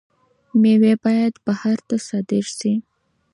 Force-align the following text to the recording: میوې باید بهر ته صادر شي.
میوې 0.61 0.93
باید 1.03 1.33
بهر 1.45 1.77
ته 1.87 1.95
صادر 2.07 2.45
شي. 2.57 2.73